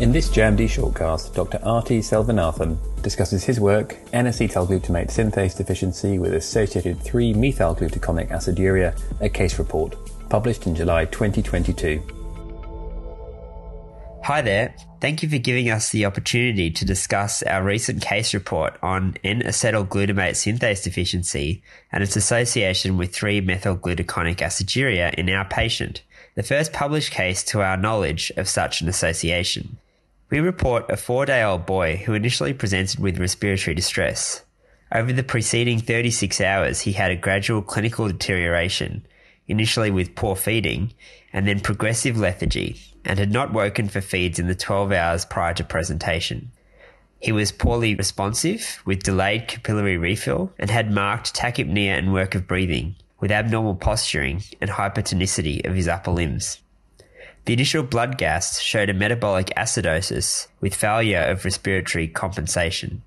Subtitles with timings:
[0.00, 1.58] In this JMD shortcast, Dr.
[1.64, 9.96] Arti Selvanathan discusses his work, N-acetylglutamate synthase deficiency with associated 3-methylglutaconic aciduria, a case report,
[10.28, 12.00] published in July 2022.
[14.22, 14.72] Hi there.
[15.00, 20.36] Thank you for giving us the opportunity to discuss our recent case report on N-acetylglutamate
[20.36, 21.60] synthase deficiency
[21.90, 26.02] and its association with 3-methylglutaconic aciduria in our patient,
[26.36, 29.76] the first published case to our knowledge of such an association.
[30.30, 34.44] We report a four day old boy who initially presented with respiratory distress.
[34.92, 39.06] Over the preceding 36 hours, he had a gradual clinical deterioration,
[39.46, 40.92] initially with poor feeding,
[41.32, 45.54] and then progressive lethargy, and had not woken for feeds in the 12 hours prior
[45.54, 46.50] to presentation.
[47.20, 52.46] He was poorly responsive, with delayed capillary refill, and had marked tachypnea and work of
[52.46, 56.58] breathing, with abnormal posturing and hypertonicity of his upper limbs.
[57.48, 63.00] The initial blood gas showed a metabolic acidosis with failure of respiratory compensation.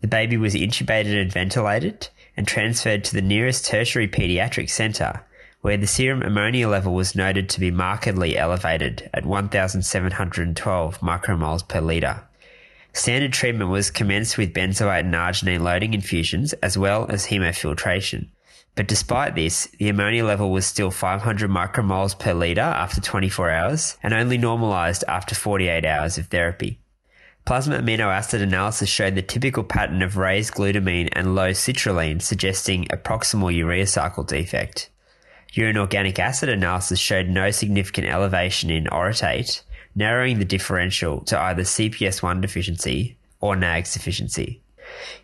[0.00, 5.20] The baby was intubated and ventilated and transferred to the nearest tertiary pediatric centre,
[5.60, 11.82] where the serum ammonia level was noted to be markedly elevated at 1,712 micromoles per
[11.82, 12.22] litre.
[12.94, 18.28] Standard treatment was commenced with benzoate and arginine loading infusions as well as hemofiltration.
[18.74, 23.96] But despite this, the ammonia level was still 500 micromoles per litre after 24 hours
[24.02, 26.80] and only normalised after 48 hours of therapy.
[27.44, 32.86] Plasma amino acid analysis showed the typical pattern of raised glutamine and low citrulline, suggesting
[32.90, 34.88] a proximal urea cycle defect.
[35.52, 39.62] Urine organic acid analysis showed no significant elevation in orotate,
[39.94, 44.62] narrowing the differential to either CPS1 deficiency or NAGS deficiency.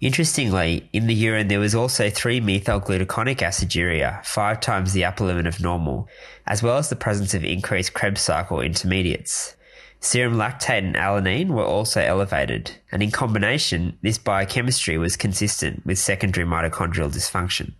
[0.00, 5.60] Interestingly, in the urine there was also 3-methylglutaconic aciduria, five times the upper limit of
[5.60, 6.08] normal,
[6.46, 9.56] as well as the presence of increased Krebs cycle intermediates.
[10.00, 15.98] Serum lactate and alanine were also elevated, and in combination, this biochemistry was consistent with
[15.98, 17.72] secondary mitochondrial dysfunction.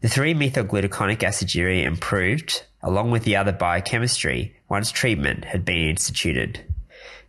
[0.00, 6.64] The 3-methylglutaconic aciduria improved, along with the other biochemistry, once treatment had been instituted.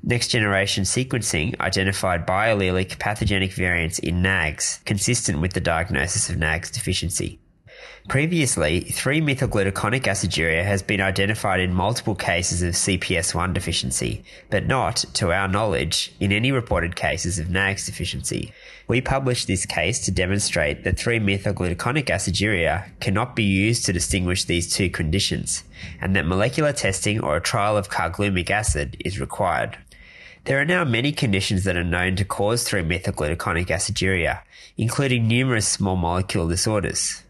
[0.06, 6.72] Next generation sequencing identified biallelic pathogenic variants in NAGS, consistent with the diagnosis of NAGS
[6.72, 7.40] deficiency.
[8.10, 15.32] Previously, 3-methylglutaconic aciduria has been identified in multiple cases of CPS1 deficiency, but not, to
[15.32, 18.52] our knowledge, in any reported cases of NAGS deficiency.
[18.90, 24.74] We published this case to demonstrate that 3-methylglutaconic aciduria cannot be used to distinguish these
[24.74, 25.64] two conditions,
[26.02, 29.78] and that molecular testing or a trial of carglumic acid is required.
[30.46, 34.42] There are now many conditions that are known to cause 3-methylglutaconic aciduria,
[34.76, 37.24] including numerous small molecule disorders.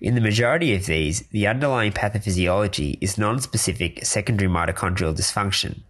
[0.00, 5.80] In the majority of these, the underlying pathophysiology is non-specific secondary mitochondrial dysfunction.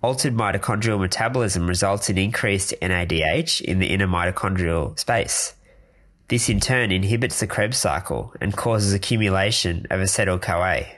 [0.00, 5.56] Altered mitochondrial metabolism results in increased NADH in the inner mitochondrial space.
[6.28, 10.97] This in turn inhibits the Krebs cycle and causes accumulation of acetyl-CoA.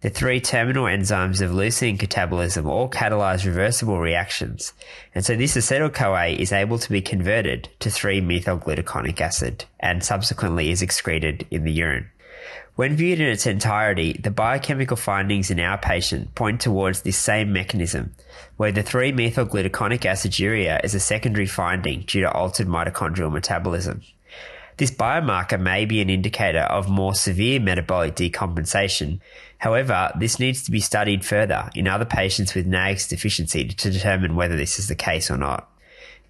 [0.00, 4.74] The three terminal enzymes of leucine catabolism all catalyze reversible reactions,
[5.14, 10.82] and so this acetyl-CoA is able to be converted to 3-methylglutaconic acid and subsequently is
[10.82, 12.10] excreted in the urine.
[12.76, 17.52] When viewed in its entirety, the biochemical findings in our patient point towards this same
[17.52, 18.14] mechanism,
[18.56, 24.02] where the 3-methylglutaconic aciduria is a secondary finding due to altered mitochondrial metabolism.
[24.76, 29.20] This biomarker may be an indicator of more severe metabolic decompensation.
[29.58, 34.34] However, this needs to be studied further in other patients with NAGS deficiency to determine
[34.34, 35.70] whether this is the case or not.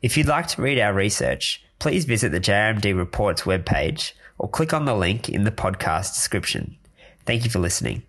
[0.03, 4.75] If you'd like to read our research, please visit the JMD Reports webpage or click
[4.75, 6.77] on the link in the podcast description.
[7.25, 8.03] Thank you for listening.